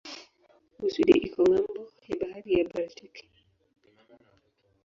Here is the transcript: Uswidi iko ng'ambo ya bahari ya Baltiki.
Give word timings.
Uswidi 0.85 1.13
iko 1.27 1.39
ng'ambo 1.49 1.81
ya 2.07 2.15
bahari 2.19 2.49
ya 2.57 2.63
Baltiki. 2.71 3.25